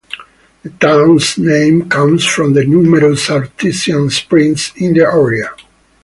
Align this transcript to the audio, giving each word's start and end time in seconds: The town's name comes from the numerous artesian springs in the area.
The 0.63 0.71
town's 0.71 1.37
name 1.37 1.87
comes 1.87 2.25
from 2.25 2.53
the 2.55 2.63
numerous 2.65 3.29
artesian 3.29 4.09
springs 4.09 4.71
in 4.77 4.93
the 4.95 5.03
area. 5.03 5.51